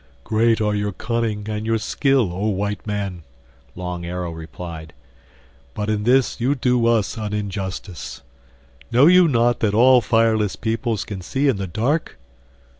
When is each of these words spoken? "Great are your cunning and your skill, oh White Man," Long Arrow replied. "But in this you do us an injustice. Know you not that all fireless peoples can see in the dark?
"Great 0.23 0.59
are 0.59 0.73
your 0.73 0.93
cunning 0.93 1.47
and 1.47 1.63
your 1.63 1.77
skill, 1.77 2.31
oh 2.33 2.47
White 2.47 2.87
Man," 2.87 3.21
Long 3.75 4.03
Arrow 4.03 4.31
replied. 4.31 4.93
"But 5.75 5.91
in 5.91 6.05
this 6.05 6.39
you 6.41 6.55
do 6.55 6.87
us 6.87 7.17
an 7.17 7.33
injustice. 7.33 8.23
Know 8.91 9.05
you 9.05 9.27
not 9.27 9.59
that 9.59 9.75
all 9.75 10.01
fireless 10.01 10.55
peoples 10.55 11.05
can 11.05 11.21
see 11.21 11.47
in 11.47 11.57
the 11.57 11.67
dark? 11.67 12.17